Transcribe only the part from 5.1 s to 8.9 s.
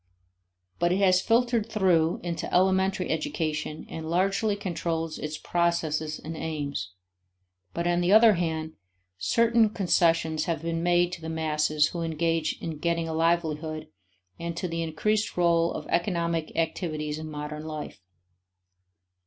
its processes and aims. But, on the other hand,